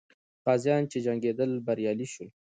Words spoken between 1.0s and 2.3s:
جنګېدل، بریالي سول.